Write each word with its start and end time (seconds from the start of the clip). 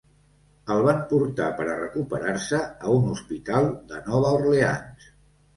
El 0.75 0.79
van 0.87 1.03
portar 1.11 1.49
per 1.59 1.67
a 1.67 1.75
recuperar-se 1.81 2.63
a 2.89 2.97
un 2.97 3.07
hospital 3.13 3.71
de 3.93 4.03
Nova 4.09 4.33
Orleans. 4.41 5.11